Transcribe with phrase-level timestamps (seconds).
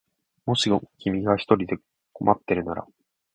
[0.47, 1.67] もしも君が一人
[2.11, 2.87] 困ってるなら